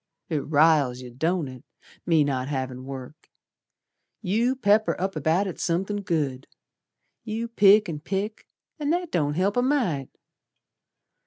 "It 0.29 0.39
riles 0.39 1.03
yer, 1.03 1.11
don't 1.11 1.47
it, 1.47 1.63
me 2.07 2.23
not 2.23 2.47
havin' 2.47 2.85
work. 2.85 3.29
You 4.23 4.55
pepper 4.55 4.99
up 4.99 5.15
about 5.15 5.45
it 5.45 5.59
somethin' 5.59 6.01
good. 6.01 6.47
You 7.23 7.47
pick 7.47 7.87
an' 7.87 7.99
pick, 7.99 8.47
and 8.79 8.91
that 8.93 9.11
don't 9.11 9.35
help 9.35 9.55
a 9.57 9.61
mite. 9.61 10.09